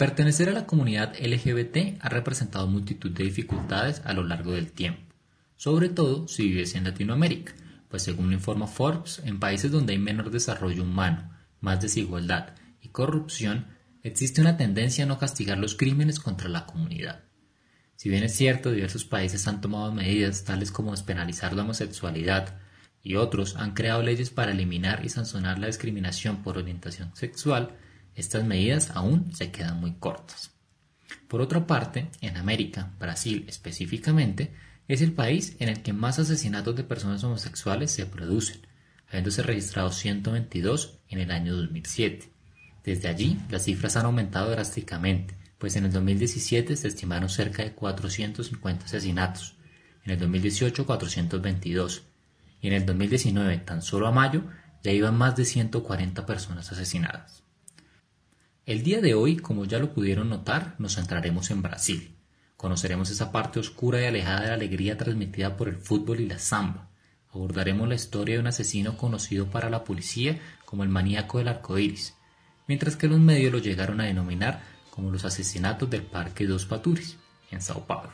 Pertenecer 0.00 0.48
a 0.48 0.52
la 0.52 0.64
comunidad 0.64 1.12
LGBT 1.20 1.98
ha 2.00 2.08
representado 2.08 2.66
multitud 2.66 3.10
de 3.10 3.24
dificultades 3.24 4.00
a 4.06 4.14
lo 4.14 4.24
largo 4.24 4.52
del 4.52 4.72
tiempo, 4.72 5.14
sobre 5.56 5.90
todo 5.90 6.26
si 6.26 6.44
vives 6.44 6.74
en 6.74 6.84
Latinoamérica, 6.84 7.52
pues 7.90 8.04
según 8.04 8.32
informa 8.32 8.66
Forbes, 8.66 9.20
en 9.26 9.38
países 9.38 9.70
donde 9.70 9.92
hay 9.92 9.98
menor 9.98 10.30
desarrollo 10.30 10.84
humano, 10.84 11.30
más 11.60 11.82
desigualdad 11.82 12.54
y 12.80 12.88
corrupción, 12.88 13.66
existe 14.02 14.40
una 14.40 14.56
tendencia 14.56 15.04
a 15.04 15.06
no 15.06 15.18
castigar 15.18 15.58
los 15.58 15.74
crímenes 15.74 16.18
contra 16.18 16.48
la 16.48 16.64
comunidad. 16.64 17.24
Si 17.94 18.08
bien 18.08 18.24
es 18.24 18.34
cierto, 18.34 18.72
diversos 18.72 19.04
países 19.04 19.46
han 19.48 19.60
tomado 19.60 19.92
medidas 19.92 20.44
tales 20.44 20.72
como 20.72 20.92
despenalizar 20.92 21.52
la 21.52 21.60
homosexualidad 21.60 22.58
y 23.02 23.16
otros 23.16 23.54
han 23.56 23.74
creado 23.74 24.02
leyes 24.02 24.30
para 24.30 24.52
eliminar 24.52 25.04
y 25.04 25.10
sancionar 25.10 25.58
la 25.58 25.66
discriminación 25.66 26.42
por 26.42 26.56
orientación 26.56 27.14
sexual, 27.14 27.76
estas 28.14 28.44
medidas 28.44 28.90
aún 28.94 29.34
se 29.34 29.50
quedan 29.50 29.80
muy 29.80 29.94
cortas. 29.94 30.52
Por 31.28 31.40
otra 31.40 31.66
parte, 31.66 32.10
en 32.20 32.36
América, 32.36 32.92
Brasil 32.98 33.44
específicamente, 33.48 34.52
es 34.88 35.02
el 35.02 35.12
país 35.12 35.56
en 35.60 35.68
el 35.68 35.82
que 35.82 35.92
más 35.92 36.18
asesinatos 36.18 36.74
de 36.74 36.82
personas 36.82 37.22
homosexuales 37.22 37.92
se 37.92 38.06
producen, 38.06 38.66
habiéndose 39.08 39.42
registrado 39.42 39.92
122 39.92 40.98
en 41.08 41.20
el 41.20 41.30
año 41.30 41.54
2007. 41.54 42.32
Desde 42.84 43.08
allí, 43.08 43.38
las 43.48 43.64
cifras 43.64 43.96
han 43.96 44.06
aumentado 44.06 44.50
drásticamente, 44.50 45.36
pues 45.58 45.76
en 45.76 45.84
el 45.84 45.92
2017 45.92 46.76
se 46.76 46.88
estimaron 46.88 47.28
cerca 47.28 47.62
de 47.62 47.72
450 47.72 48.86
asesinatos, 48.86 49.56
en 50.04 50.12
el 50.12 50.18
2018 50.18 50.86
422, 50.86 52.02
y 52.62 52.68
en 52.68 52.72
el 52.72 52.86
2019, 52.86 53.58
tan 53.58 53.82
solo 53.82 54.06
a 54.06 54.12
mayo, 54.12 54.42
ya 54.82 54.90
iban 54.90 55.16
más 55.16 55.36
de 55.36 55.44
140 55.44 56.26
personas 56.26 56.72
asesinadas. 56.72 57.44
El 58.66 58.82
día 58.82 59.00
de 59.00 59.14
hoy, 59.14 59.36
como 59.36 59.64
ya 59.64 59.78
lo 59.78 59.94
pudieron 59.94 60.28
notar, 60.28 60.74
nos 60.78 60.96
centraremos 60.96 61.50
en 61.50 61.62
Brasil. 61.62 62.14
Conoceremos 62.58 63.10
esa 63.10 63.32
parte 63.32 63.58
oscura 63.58 64.02
y 64.02 64.04
alejada 64.04 64.42
de 64.42 64.46
la 64.48 64.54
alegría 64.54 64.98
transmitida 64.98 65.56
por 65.56 65.68
el 65.68 65.76
fútbol 65.76 66.20
y 66.20 66.26
la 66.26 66.38
samba. 66.38 66.90
Abordaremos 67.30 67.88
la 67.88 67.94
historia 67.94 68.34
de 68.34 68.40
un 68.40 68.48
asesino 68.48 68.98
conocido 68.98 69.46
para 69.46 69.70
la 69.70 69.82
policía 69.82 70.38
como 70.66 70.82
el 70.82 70.90
maníaco 70.90 71.38
del 71.38 71.48
arco 71.48 71.78
iris, 71.78 72.14
mientras 72.68 72.96
que 72.96 73.08
los 73.08 73.18
medios 73.18 73.50
lo 73.50 73.58
llegaron 73.58 74.00
a 74.00 74.04
denominar 74.04 74.62
como 74.90 75.10
los 75.10 75.24
asesinatos 75.24 75.88
del 75.88 76.02
Parque 76.02 76.46
dos 76.46 76.66
Paturis, 76.66 77.16
en 77.50 77.62
Sao 77.62 77.86
Paulo. 77.86 78.12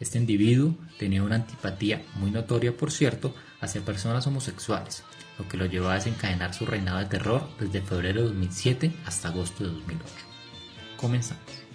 Este 0.00 0.16
individuo 0.16 0.76
tenía 0.98 1.22
una 1.22 1.34
antipatía 1.34 2.02
muy 2.14 2.30
notoria, 2.30 2.74
por 2.74 2.90
cierto, 2.90 3.34
hacia 3.60 3.84
personas 3.84 4.26
homosexuales, 4.26 5.04
lo 5.38 5.48
que 5.48 5.56
lo 5.56 5.66
llevó 5.66 5.88
a 5.88 5.94
desencadenar 5.94 6.54
su 6.54 6.66
reinado 6.66 6.98
de 6.98 7.06
terror 7.06 7.48
desde 7.58 7.80
febrero 7.80 8.22
de 8.22 8.28
2007 8.28 8.92
hasta 9.06 9.28
agosto 9.28 9.64
de 9.64 9.70
2008. 9.70 10.04
Comenzamos. 10.96 11.67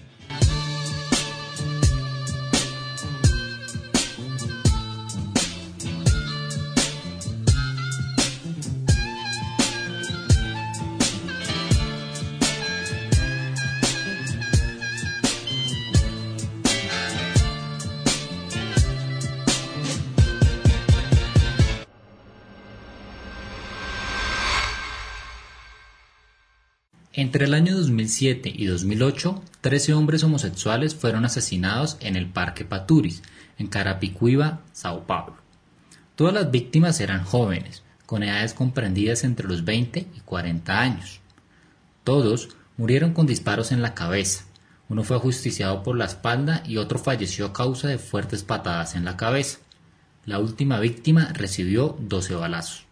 Entre 27.24 27.46
el 27.46 27.54
año 27.54 27.78
2007 27.78 28.52
y 28.54 28.66
2008, 28.66 29.42
13 29.62 29.94
hombres 29.94 30.26
homosexuales 30.26 30.94
fueron 30.94 31.24
asesinados 31.24 31.96
en 32.02 32.18
el 32.18 32.28
Parque 32.28 32.66
Paturis, 32.66 33.24
en 33.58 33.68
Carapicuiba, 33.68 34.60
Sao 34.74 35.08
Paulo. 35.08 35.38
Todas 36.16 36.34
las 36.34 36.52
víctimas 36.52 37.00
eran 37.00 37.24
jóvenes, 37.24 37.82
con 38.06 38.24
edades 38.24 38.54
comprendidas 38.54 39.24
entre 39.24 39.48
los 39.48 39.64
20 39.64 40.06
y 40.14 40.20
40 40.20 40.78
años. 40.78 41.22
Todos 42.04 42.50
murieron 42.76 43.14
con 43.14 43.26
disparos 43.26 43.72
en 43.72 43.82
la 43.82 43.94
cabeza. 43.94 44.44
Uno 44.90 45.06
fue 45.06 45.16
ajusticiado 45.16 45.82
por 45.82 45.96
la 45.96 46.04
espalda 46.04 46.62
y 46.68 46.76
otro 46.76 47.00
falleció 47.00 47.46
a 47.46 47.54
causa 47.54 47.88
de 47.88 48.00
fuertes 48.00 48.44
patadas 48.44 48.96
en 48.96 49.06
la 49.06 49.16
cabeza. 49.16 49.60
La 50.26 50.40
última 50.40 50.78
víctima 50.82 51.32
recibió 51.32 51.96
12 52.02 52.36
balazos. 52.36 52.84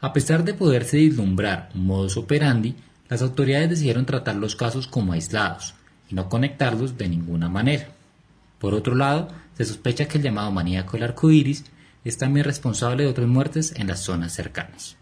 A 0.00 0.12
pesar 0.12 0.44
de 0.44 0.54
poderse 0.54 0.98
vislumbrar 0.98 1.70
modus 1.74 2.16
operandi, 2.16 2.76
las 3.14 3.22
autoridades 3.22 3.70
decidieron 3.70 4.06
tratar 4.06 4.34
los 4.34 4.56
casos 4.56 4.88
como 4.88 5.12
aislados 5.12 5.74
y 6.10 6.16
no 6.16 6.28
conectarlos 6.28 6.98
de 6.98 7.08
ninguna 7.08 7.48
manera. 7.48 7.86
Por 8.58 8.74
otro 8.74 8.96
lado, 8.96 9.28
se 9.56 9.64
sospecha 9.64 10.08
que 10.08 10.18
el 10.18 10.24
llamado 10.24 10.50
maníaco 10.50 10.94
del 10.94 11.04
arco 11.04 11.30
iris 11.30 11.64
es 12.04 12.18
también 12.18 12.44
responsable 12.44 13.04
de 13.04 13.10
otras 13.10 13.28
muertes 13.28 13.72
en 13.76 13.86
las 13.86 14.00
zonas 14.00 14.32
cercanas. 14.32 14.96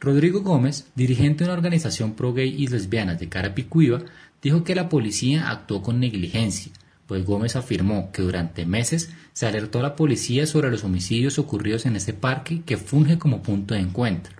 Rodrigo 0.00 0.40
Gómez, 0.40 0.88
dirigente 0.96 1.44
de 1.44 1.50
una 1.50 1.56
organización 1.56 2.14
pro 2.14 2.34
gay 2.34 2.52
y 2.52 2.66
lesbianas 2.66 3.20
de 3.20 3.28
Carapicuiba, 3.28 4.00
dijo 4.42 4.64
que 4.64 4.74
la 4.74 4.88
policía 4.88 5.50
actuó 5.50 5.84
con 5.84 6.00
negligencia, 6.00 6.72
pues 7.06 7.24
Gómez 7.24 7.54
afirmó 7.54 8.10
que 8.10 8.22
durante 8.22 8.66
meses 8.66 9.10
se 9.34 9.46
alertó 9.46 9.78
a 9.78 9.82
la 9.82 9.94
policía 9.94 10.48
sobre 10.48 10.68
los 10.68 10.82
homicidios 10.82 11.38
ocurridos 11.38 11.86
en 11.86 11.94
ese 11.94 12.12
parque 12.12 12.62
que 12.66 12.76
funge 12.76 13.18
como 13.18 13.40
punto 13.40 13.74
de 13.74 13.82
encuentro. 13.82 14.34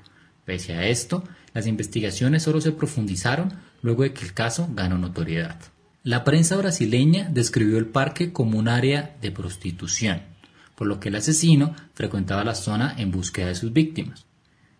Pese 0.44 0.74
a 0.74 0.88
esto, 0.88 1.22
las 1.52 1.66
investigaciones 1.66 2.42
solo 2.42 2.60
se 2.60 2.72
profundizaron 2.72 3.52
luego 3.82 4.02
de 4.02 4.12
que 4.12 4.24
el 4.24 4.34
caso 4.34 4.68
ganó 4.72 4.98
notoriedad. 4.98 5.58
La 6.02 6.24
prensa 6.24 6.56
brasileña 6.56 7.28
describió 7.30 7.78
el 7.78 7.86
parque 7.86 8.32
como 8.32 8.58
un 8.58 8.68
área 8.68 9.16
de 9.20 9.30
prostitución, 9.30 10.22
por 10.76 10.86
lo 10.86 11.00
que 11.00 11.08
el 11.08 11.16
asesino 11.16 11.74
frecuentaba 11.94 12.44
la 12.44 12.54
zona 12.54 12.94
en 12.96 13.10
búsqueda 13.10 13.48
de 13.48 13.54
sus 13.54 13.72
víctimas. 13.72 14.26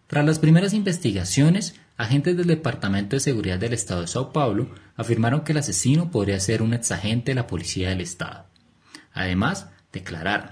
Tras 0.07 0.25
las 0.25 0.39
primeras 0.39 0.73
investigaciones, 0.73 1.75
agentes 1.97 2.37
del 2.37 2.47
Departamento 2.47 3.17
de 3.17 3.21
Seguridad 3.21 3.59
del 3.59 3.75
Estado 3.75 4.01
de 4.01 4.07
Sao 4.07 4.33
Paulo 4.33 4.71
afirmaron 4.97 5.43
que 5.43 5.53
el 5.53 5.59
asesino 5.59 6.11
podría 6.11 6.41
ser 6.41 6.63
un 6.63 6.73
exagente 6.73 7.33
de 7.33 7.37
la 7.37 7.47
policía 7.47 7.91
del 7.91 8.01
Estado. 8.01 8.47
Además, 9.13 9.69
declararon, 9.93 10.51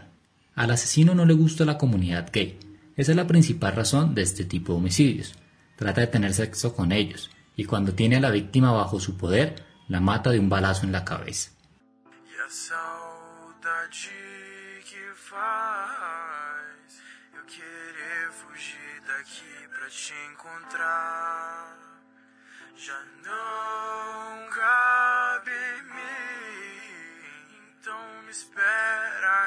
al 0.54 0.70
asesino 0.70 1.14
no 1.14 1.24
le 1.24 1.34
gusta 1.34 1.64
la 1.64 1.78
comunidad 1.78 2.28
gay. 2.32 2.58
Esa 2.96 3.12
es 3.12 3.16
la 3.16 3.26
principal 3.26 3.74
razón 3.74 4.14
de 4.14 4.22
este 4.22 4.44
tipo 4.44 4.72
de 4.72 4.78
homicidios 4.78 5.34
trata 5.78 6.00
de 6.00 6.09
tener 6.09 6.34
sexo 6.34 6.75
con 6.75 6.91
ellos 6.91 7.31
y 7.56 7.65
cuando 7.65 7.94
tiene 7.94 8.16
a 8.16 8.21
la 8.21 8.31
víctima 8.31 8.72
bajo 8.72 8.99
su 9.00 9.16
poder, 9.16 9.65
la 9.87 10.00
mata 10.00 10.31
de 10.31 10.41
un 10.41 10.49
balazo 10.49 10.84
en 10.84 10.93
la 10.93 11.05
cabeza. 11.05 11.50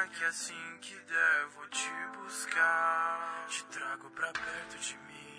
Em 0.02 0.08
que 0.22 0.24
assim 0.24 0.78
que 0.80 0.94
der 0.94 1.46
vou 1.54 1.66
te 1.68 2.18
buscar, 2.18 3.46
te 3.48 3.64
trago 3.64 4.10
pra 4.10 4.30
perto 4.32 4.76
de 4.78 4.96
mim. 5.06 5.31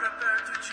Pra 0.00 0.10
perto 0.18 0.50
de 0.50 0.72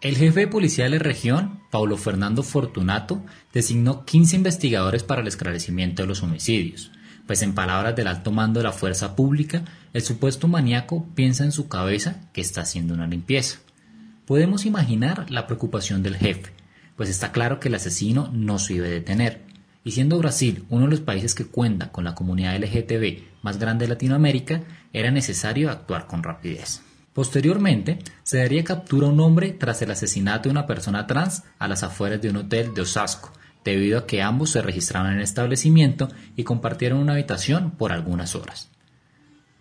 El 0.00 0.16
jefe 0.16 0.40
de 0.40 0.48
policía 0.48 0.84
de 0.86 0.90
la 0.90 0.98
región, 0.98 1.60
Paulo 1.70 1.96
Fernando 1.96 2.42
Fortunato, 2.42 3.24
designó 3.52 4.04
15 4.04 4.34
investigadores 4.34 5.04
para 5.04 5.20
el 5.20 5.28
esclarecimiento 5.28 6.02
de 6.02 6.08
los 6.08 6.24
homicidios, 6.24 6.90
pues 7.28 7.42
en 7.42 7.54
palabras 7.54 7.94
del 7.94 8.08
alto 8.08 8.32
mando 8.32 8.58
de 8.58 8.64
la 8.64 8.72
fuerza 8.72 9.14
pública, 9.14 9.64
el 9.92 10.02
supuesto 10.02 10.48
maníaco 10.48 11.06
piensa 11.14 11.44
en 11.44 11.52
su 11.52 11.68
cabeza 11.68 12.20
que 12.32 12.40
está 12.40 12.62
haciendo 12.62 12.94
una 12.94 13.06
limpieza. 13.06 13.60
Podemos 14.26 14.66
imaginar 14.66 15.30
la 15.30 15.46
preocupación 15.46 16.02
del 16.02 16.16
jefe, 16.16 16.52
pues 16.96 17.08
está 17.08 17.32
claro 17.32 17.60
que 17.60 17.68
el 17.68 17.74
asesino 17.74 18.30
no 18.32 18.58
se 18.58 18.74
iba 18.74 18.86
a 18.86 18.90
detener. 18.90 19.42
Y 19.84 19.92
siendo 19.92 20.18
Brasil 20.18 20.64
uno 20.70 20.84
de 20.84 20.90
los 20.90 21.00
países 21.00 21.34
que 21.34 21.46
cuenta 21.46 21.92
con 21.92 22.04
la 22.04 22.14
comunidad 22.14 22.56
LGTB 22.56 23.42
más 23.42 23.58
grande 23.58 23.84
de 23.84 23.90
Latinoamérica, 23.90 24.62
era 24.92 25.10
necesario 25.10 25.70
actuar 25.70 26.06
con 26.06 26.22
rapidez. 26.22 26.80
Posteriormente, 27.12 27.98
se 28.22 28.38
daría 28.38 28.64
captura 28.64 29.06
a 29.06 29.10
un 29.10 29.20
hombre 29.20 29.52
tras 29.52 29.82
el 29.82 29.90
asesinato 29.90 30.48
de 30.48 30.52
una 30.52 30.66
persona 30.66 31.06
trans 31.06 31.44
a 31.58 31.68
las 31.68 31.82
afueras 31.82 32.20
de 32.20 32.30
un 32.30 32.38
hotel 32.38 32.74
de 32.74 32.80
Osasco, 32.80 33.32
debido 33.64 33.98
a 33.98 34.06
que 34.06 34.22
ambos 34.22 34.50
se 34.50 34.62
registraron 34.62 35.12
en 35.12 35.18
el 35.18 35.22
establecimiento 35.22 36.08
y 36.36 36.44
compartieron 36.44 36.98
una 36.98 37.12
habitación 37.12 37.70
por 37.70 37.92
algunas 37.92 38.34
horas. 38.34 38.68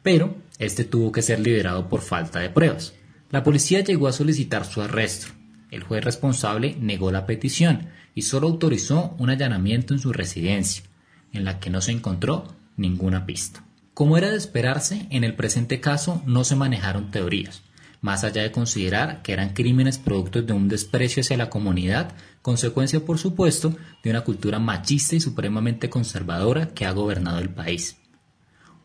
Pero, 0.01 0.35
este 0.57 0.83
tuvo 0.83 1.12
que 1.12 1.21
ser 1.21 1.39
liberado 1.39 1.89
por 1.89 2.01
falta 2.01 2.39
de 2.39 2.50
pruebas. 2.50 2.94
La 3.30 3.44
policía 3.44 3.81
llegó 3.81 4.07
a 4.07 4.13
solicitar 4.13 4.65
su 4.65 4.81
arresto, 4.81 5.27
el 5.73 5.83
juez 5.83 6.03
responsable 6.03 6.77
negó 6.79 7.11
la 7.11 7.25
petición 7.25 7.87
y 8.15 8.23
solo 8.23 8.47
autorizó 8.47 9.15
un 9.17 9.29
allanamiento 9.29 9.93
en 9.93 9.99
su 9.99 10.13
residencia. 10.13 10.83
en 11.31 11.45
la 11.45 11.59
que 11.59 11.71
no 11.71 11.81
se 11.81 11.91
encontró 11.91 12.53
ninguna 12.77 13.25
pista. 13.25 13.65
Como 13.95 14.19
era 14.19 14.29
de 14.29 14.37
esperarse, 14.37 15.07
en 15.09 15.23
el 15.23 15.33
presente 15.33 15.79
caso 15.79 16.21
no 16.27 16.43
se 16.43 16.55
manejaron 16.55 17.09
teorías, 17.09 17.63
más 18.01 18.23
allá 18.23 18.43
de 18.43 18.51
considerar 18.51 19.23
que 19.23 19.33
eran 19.33 19.53
crímenes 19.53 19.97
productos 19.97 20.45
de 20.45 20.53
un 20.53 20.69
desprecio 20.69 21.21
hacia 21.21 21.37
la 21.37 21.49
comunidad, 21.49 22.13
consecuencia 22.43 23.03
por 23.03 23.17
supuesto 23.17 23.75
de 24.03 24.11
una 24.11 24.21
cultura 24.21 24.59
machista 24.59 25.15
y 25.15 25.21
supremamente 25.21 25.89
conservadora 25.89 26.67
que 26.67 26.85
ha 26.85 26.91
gobernado 26.91 27.39
el 27.39 27.49
país. 27.49 27.97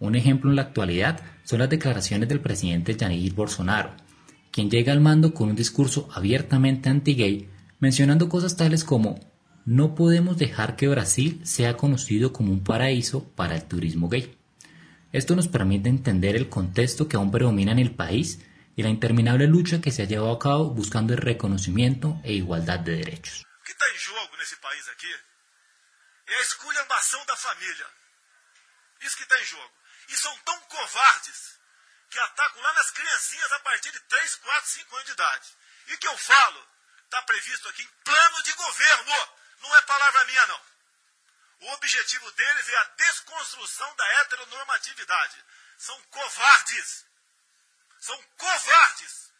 Un 0.00 0.14
ejemplo 0.14 0.49
en 0.49 0.56
la 0.56 0.62
actualidad 0.62 1.20
son 1.44 1.58
las 1.58 1.69
declaraciones 1.69 2.31
del 2.31 2.40
presidente 2.40 2.96
Jair 2.99 3.35
Bolsonaro, 3.35 3.90
quien 4.59 4.71
llega 4.73 4.93
al 4.93 5.01
mando 5.01 5.35
con 5.35 5.51
un 5.51 5.55
discurso 5.55 6.09
abiertamente 6.13 6.89
anti-gay, 6.89 7.49
mencionando 7.79 8.29
cosas 8.29 8.57
tales 8.57 8.83
como 8.83 9.21
no 9.65 9.95
podemos 9.95 10.37
dejar 10.37 10.75
que 10.75 10.89
Brasil 10.89 11.41
sea 11.45 11.77
conocido 11.77 12.33
como 12.33 12.51
un 12.51 12.65
paraíso 12.65 13.23
para 13.37 13.55
el 13.55 13.69
turismo 13.69 14.09
gay. 14.09 14.37
Esto 15.13 15.37
nos 15.37 15.47
permite 15.47 15.89
entender 15.89 16.35
el 16.35 16.49
contexto 16.49 17.07
que 17.07 17.15
aún 17.15 17.31
predomina 17.31 17.71
en 17.71 17.79
el 17.79 17.95
país 17.95 18.41
y 18.75 18.83
la 18.83 18.89
interminable 18.89 19.47
lucha 19.47 19.81
que 19.81 19.93
se 19.93 20.03
ha 20.03 20.07
llevado 20.07 20.33
a 20.33 20.41
cabo 20.41 20.71
buscando 20.71 21.13
el 21.13 21.21
reconocimiento 21.21 22.21
e 22.25 22.33
igualdad 22.33 22.81
de 22.81 22.97
derechos. 22.97 23.47
O 23.63 23.65
que 23.65 23.71
está 23.71 23.87
em 23.95 23.97
jogo 23.97 24.37
nesse 24.41 24.57
país 24.57 24.85
aqui 24.93 25.13
é 26.27 26.35
a 26.35 26.43
esculhambação 26.43 27.25
da 27.29 27.37
família. 27.37 27.87
Isso 29.07 29.17
que 29.19 29.23
está 29.23 29.41
em 29.41 29.47
jogo. 29.47 29.71
E 30.11 30.17
são 30.17 30.35
tão 30.45 30.59
covardes 30.63 31.58
que 32.11 32.19
atacam 32.19 32.63
lá 32.63 32.73
nas 32.75 32.91
criancinhas 32.91 33.53
a 33.53 33.61
partir 33.61 33.91
de 33.91 34.01
3, 34.01 34.37
4, 34.37 34.71
5 34.71 34.97
anos 34.97 35.07
de 35.07 35.13
idade. 35.13 35.57
E 35.89 35.97
que 35.97 36.09
eu 36.09 36.19
falo 36.19 36.69
está 37.05 37.23
previsto 37.23 37.69
aqui 37.69 37.83
em 37.83 37.89
plano 38.05 38.43
de 38.43 38.53
governo. 38.53 39.39
Não 39.61 39.77
é 39.77 39.83
palavra 39.83 40.25
minha, 40.25 40.47
não. 40.47 40.63
O 41.61 41.73
objetivo 41.73 42.31
deles 42.33 42.69
é 42.69 42.77
a 42.77 42.85
desconstrução 42.85 43.95
da 43.97 44.07
heteronormatividade. 44.21 45.45
São 45.79 46.01
covardes. 46.05 47.05
São 48.01 48.23
covardes 48.37 49.33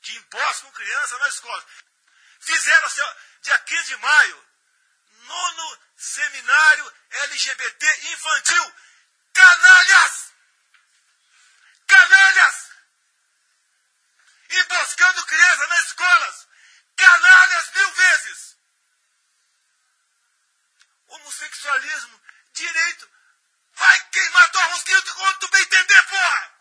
que 0.00 0.16
emboscam 0.16 0.70
criança 0.72 1.18
na 1.18 1.28
escola. 1.28 1.66
Fizeram 2.40 2.86
assim, 2.86 3.02
dia 3.42 3.58
15 3.58 3.84
de 3.84 3.96
maio, 3.96 4.46
nono 5.24 5.78
seminário 5.96 6.94
LGBT 7.10 8.12
infantil. 8.12 8.74
Canalhas! 9.32 10.23
Emboscando 14.84 15.24
criança 15.24 15.66
nas 15.66 15.86
escolas. 15.86 16.48
Canalhas 16.94 17.70
mil 17.74 17.90
vezes! 17.92 18.56
Homossexualismo, 21.08 22.20
direito. 22.52 23.10
Vai 23.72 23.98
queimar 24.10 24.52
tua 24.52 24.64
rosquinha 24.66 25.02
quando 25.02 25.38
tu 25.38 25.48
bem 25.48 25.62
entender, 25.62 26.02
porra! 26.02 26.52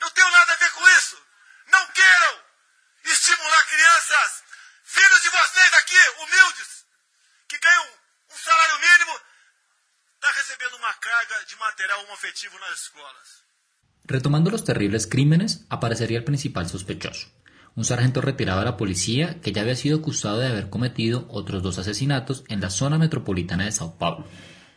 Não 0.00 0.10
tenho 0.10 0.30
nada 0.30 0.52
a 0.52 0.56
ver 0.56 0.70
com 0.72 0.88
isso. 0.88 1.26
Não 1.66 1.86
queiram 1.92 2.44
estimular 3.04 3.66
crianças, 3.66 4.42
filhos 4.82 5.20
de 5.22 5.28
vocês 5.28 5.74
aqui, 5.74 6.08
humildes, 6.18 6.86
que 7.48 7.58
ganham 7.58 7.98
um 8.30 8.36
salário 8.36 8.78
mínimo, 8.80 9.20
está 10.16 10.30
recebendo 10.32 10.76
uma 10.76 10.94
carga 10.94 11.44
de 11.44 11.56
material 11.56 12.02
homoafetivo 12.02 12.58
nas 12.58 12.80
escolas. 12.80 13.47
Retomando 14.08 14.50
los 14.50 14.64
terribles 14.64 15.06
crímenes, 15.06 15.66
aparecería 15.68 16.16
el 16.16 16.24
principal 16.24 16.66
sospechoso, 16.66 17.28
un 17.76 17.84
sargento 17.84 18.22
retirado 18.22 18.60
de 18.60 18.64
la 18.64 18.78
policía 18.78 19.38
que 19.42 19.52
ya 19.52 19.60
había 19.60 19.76
sido 19.76 19.98
acusado 19.98 20.38
de 20.38 20.46
haber 20.46 20.70
cometido 20.70 21.26
otros 21.28 21.62
dos 21.62 21.78
asesinatos 21.78 22.42
en 22.48 22.62
la 22.62 22.70
zona 22.70 22.96
metropolitana 22.96 23.66
de 23.66 23.72
Sao 23.72 23.98
Paulo, 23.98 24.24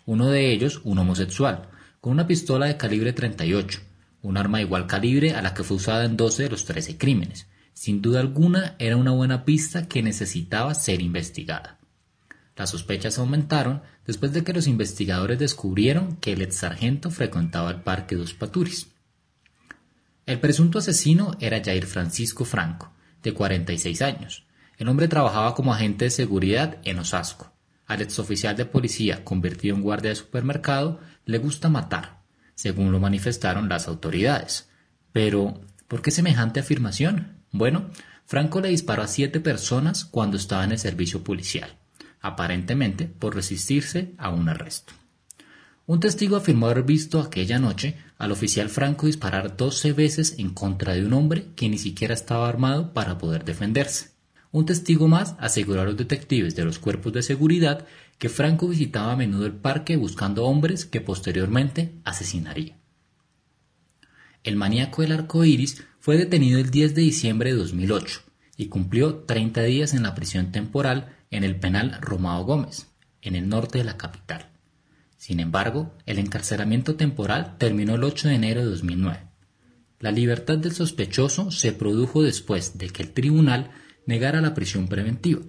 uno 0.05 0.27
de 0.27 0.51
ellos 0.51 0.81
un 0.83 0.99
homosexual, 0.99 1.69
con 2.01 2.11
una 2.11 2.27
pistola 2.27 2.65
de 2.65 2.75
calibre 2.75 3.13
38, 3.13 3.79
un 4.21 4.35
arma 4.35 4.57
de 4.57 4.65
igual 4.65 4.85
calibre 4.85 5.33
a 5.33 5.41
la 5.41 5.53
que 5.53 5.63
fue 5.63 5.77
usada 5.77 6.03
en 6.03 6.17
12 6.17 6.43
de 6.43 6.49
los 6.49 6.65
13 6.65 6.97
crímenes. 6.97 7.47
Sin 7.73 8.01
duda 8.01 8.19
alguna 8.19 8.75
era 8.79 8.97
una 8.97 9.11
buena 9.11 9.45
pista 9.45 9.87
que 9.87 10.03
necesitaba 10.03 10.73
ser 10.75 11.01
investigada. 11.01 11.79
Las 12.57 12.71
sospechas 12.71 13.17
aumentaron 13.17 13.81
después 14.05 14.33
de 14.33 14.43
que 14.43 14.51
los 14.51 14.67
investigadores 14.67 15.39
descubrieron 15.39 16.17
que 16.17 16.33
el 16.33 16.41
ex 16.41 16.57
sargento 16.57 17.09
frecuentaba 17.11 17.71
el 17.71 17.81
Parque 17.81 18.17
Dos 18.17 18.33
Paturis. 18.33 18.90
El 20.31 20.39
presunto 20.39 20.79
asesino 20.79 21.35
era 21.41 21.61
Jair 21.61 21.85
Francisco 21.85 22.45
Franco, 22.45 22.93
de 23.21 23.33
46 23.33 24.01
años. 24.01 24.45
El 24.77 24.87
hombre 24.87 25.09
trabajaba 25.09 25.53
como 25.55 25.73
agente 25.73 26.05
de 26.05 26.09
seguridad 26.09 26.77
en 26.85 26.99
Osasco. 26.99 27.51
Al 27.85 28.01
exoficial 28.01 28.55
de 28.55 28.63
policía 28.63 29.25
convertido 29.25 29.75
en 29.75 29.81
guardia 29.81 30.11
de 30.11 30.15
supermercado 30.15 31.01
le 31.25 31.37
gusta 31.37 31.67
matar, 31.67 32.21
según 32.55 32.93
lo 32.93 32.99
manifestaron 33.01 33.67
las 33.67 33.89
autoridades. 33.89 34.69
Pero, 35.11 35.59
¿por 35.89 36.01
qué 36.01 36.11
semejante 36.11 36.61
afirmación? 36.61 37.39
Bueno, 37.51 37.89
Franco 38.25 38.61
le 38.61 38.69
disparó 38.69 39.03
a 39.03 39.07
siete 39.07 39.41
personas 39.41 40.05
cuando 40.05 40.37
estaba 40.37 40.63
en 40.63 40.71
el 40.71 40.79
servicio 40.79 41.25
policial, 41.25 41.75
aparentemente 42.21 43.05
por 43.05 43.35
resistirse 43.35 44.13
a 44.17 44.29
un 44.29 44.47
arresto. 44.47 44.93
Un 45.91 45.99
testigo 45.99 46.37
afirmó 46.37 46.67
haber 46.67 46.83
visto 46.83 47.19
aquella 47.19 47.59
noche 47.59 47.97
al 48.17 48.31
oficial 48.31 48.69
Franco 48.69 49.07
disparar 49.07 49.57
doce 49.57 49.91
veces 49.91 50.35
en 50.37 50.51
contra 50.51 50.93
de 50.93 51.05
un 51.05 51.11
hombre 51.11 51.47
que 51.57 51.67
ni 51.67 51.77
siquiera 51.77 52.13
estaba 52.13 52.47
armado 52.47 52.93
para 52.93 53.17
poder 53.17 53.43
defenderse. 53.43 54.11
Un 54.53 54.65
testigo 54.65 55.09
más 55.09 55.35
aseguró 55.37 55.81
a 55.81 55.83
los 55.83 55.97
detectives 55.97 56.55
de 56.55 56.63
los 56.63 56.79
cuerpos 56.79 57.11
de 57.11 57.21
seguridad 57.23 57.85
que 58.19 58.29
Franco 58.29 58.69
visitaba 58.69 59.11
a 59.11 59.15
menudo 59.17 59.45
el 59.45 59.51
parque 59.51 59.97
buscando 59.97 60.45
hombres 60.45 60.85
que 60.85 61.01
posteriormente 61.01 61.91
asesinaría. 62.05 62.77
El 64.45 64.55
maníaco 64.55 65.01
del 65.01 65.11
arco 65.11 65.43
iris 65.43 65.83
fue 65.99 66.15
detenido 66.15 66.61
el 66.61 66.71
10 66.71 66.95
de 66.95 67.01
diciembre 67.01 67.51
de 67.51 67.57
2008 67.57 68.21
y 68.55 68.67
cumplió 68.67 69.15
30 69.25 69.63
días 69.63 69.93
en 69.93 70.03
la 70.03 70.15
prisión 70.15 70.53
temporal 70.53 71.17
en 71.31 71.43
el 71.43 71.59
penal 71.59 71.97
Romao 71.99 72.45
Gómez, 72.45 72.87
en 73.21 73.35
el 73.35 73.49
norte 73.49 73.79
de 73.79 73.83
la 73.83 73.97
capital. 73.97 74.50
Sin 75.21 75.39
embargo, 75.39 75.93
el 76.07 76.17
encarcelamiento 76.17 76.95
temporal 76.95 77.55
terminó 77.59 77.93
el 77.93 78.03
8 78.03 78.29
de 78.29 78.33
enero 78.33 78.61
de 78.61 78.71
2009. 78.71 79.19
La 79.99 80.11
libertad 80.11 80.57
del 80.57 80.71
sospechoso 80.71 81.51
se 81.51 81.73
produjo 81.73 82.23
después 82.23 82.79
de 82.79 82.89
que 82.89 83.03
el 83.03 83.11
tribunal 83.11 83.69
negara 84.07 84.41
la 84.41 84.55
prisión 84.55 84.87
preventiva, 84.87 85.43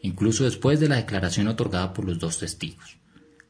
incluso 0.00 0.44
después 0.44 0.80
de 0.80 0.88
la 0.88 0.96
declaración 0.96 1.46
otorgada 1.46 1.92
por 1.92 2.06
los 2.06 2.18
dos 2.18 2.38
testigos. 2.38 2.96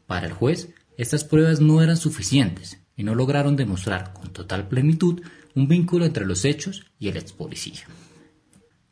Para 0.08 0.26
el 0.26 0.32
juez, 0.32 0.74
estas 0.96 1.22
pruebas 1.22 1.60
no 1.60 1.80
eran 1.80 1.96
suficientes 1.96 2.80
y 2.96 3.04
no 3.04 3.14
lograron 3.14 3.54
demostrar 3.54 4.12
con 4.14 4.32
total 4.32 4.66
plenitud 4.66 5.22
un 5.54 5.68
vínculo 5.68 6.06
entre 6.06 6.26
los 6.26 6.44
hechos 6.44 6.86
y 6.98 7.06
el 7.06 7.18
ex 7.18 7.32
policía. 7.32 7.86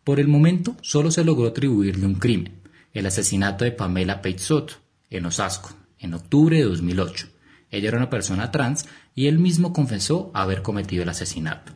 Por 0.05 0.21
el 0.21 0.28
momento, 0.28 0.76
solo 0.83 1.11
se 1.11 1.25
logró 1.25 1.49
atribuirle 1.49 2.07
un 2.07 2.14
crimen, 2.14 2.62
el 2.93 3.07
asesinato 3.07 3.64
de 3.64 3.73
Pamela 3.73 4.23
Peitzot, 4.23 4.81
en 5.11 5.26
Osasco, 5.26 5.75
en 6.07 6.15
octubre 6.15 6.57
de 6.57 6.65
2008. 6.65 7.29
Ella 7.71 7.89
era 7.89 7.99
una 7.99 8.11
persona 8.11 8.51
trans 8.51 8.87
y 9.15 9.27
él 9.27 9.39
mismo 9.39 9.73
confesó 9.73 10.31
haber 10.35 10.63
cometido 10.63 11.03
el 11.03 11.09
asesinato. 11.09 11.73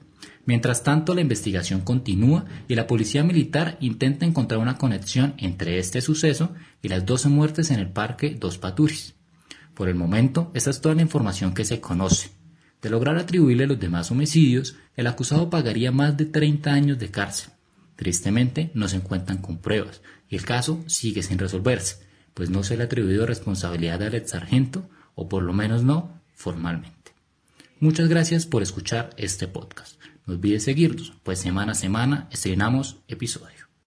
Mientras 0.46 0.82
tanto, 0.82 1.14
la 1.14 1.20
investigación 1.20 1.82
continúa 1.82 2.46
y 2.66 2.74
la 2.74 2.86
policía 2.86 3.22
militar 3.22 3.76
intenta 3.80 4.24
encontrar 4.24 4.60
una 4.60 4.78
conexión 4.78 5.34
entre 5.36 5.78
este 5.78 6.00
suceso 6.00 6.54
y 6.82 6.88
las 6.88 7.04
12 7.04 7.28
muertes 7.28 7.70
en 7.70 7.78
el 7.78 7.90
parque 7.90 8.36
Dos 8.38 8.58
Paturis. 8.58 9.14
Por 9.74 9.88
el 9.88 9.94
momento, 9.94 10.50
esta 10.54 10.70
es 10.70 10.80
toda 10.80 10.94
la 10.94 11.02
información 11.02 11.54
que 11.54 11.64
se 11.64 11.80
conoce. 11.80 12.30
De 12.82 12.90
lograr 12.90 13.16
atribuirle 13.16 13.66
los 13.66 13.78
demás 13.78 14.10
homicidios, 14.10 14.76
el 14.96 15.06
acusado 15.06 15.50
pagaría 15.50 15.92
más 15.92 16.16
de 16.16 16.24
30 16.24 16.72
años 16.72 16.98
de 16.98 17.10
cárcel. 17.10 17.52
Tristemente, 17.96 18.70
no 18.72 18.88
se 18.88 18.96
encuentran 18.96 19.38
con 19.38 19.58
pruebas 19.58 20.00
y 20.28 20.36
el 20.36 20.44
caso 20.44 20.82
sigue 20.86 21.22
sin 21.22 21.38
resolverse, 21.38 21.96
pues 22.40 22.48
no 22.48 22.62
se 22.62 22.74
le 22.74 22.84
ha 22.84 22.86
atribuido 22.86 23.26
responsabilidad 23.26 24.02
al 24.02 24.14
ex 24.14 24.30
sargento, 24.30 24.88
o 25.14 25.28
por 25.28 25.42
lo 25.42 25.52
menos 25.52 25.84
no 25.84 26.22
formalmente. 26.32 27.12
Muchas 27.80 28.08
gracias 28.08 28.46
por 28.46 28.62
escuchar 28.62 29.10
este 29.18 29.46
podcast. 29.46 30.00
No 30.24 30.32
olvides 30.32 30.64
seguirnos, 30.64 31.12
pues 31.22 31.38
semana 31.38 31.72
a 31.72 31.74
semana 31.74 32.28
estrenamos 32.30 32.96
episodio. 33.08 33.59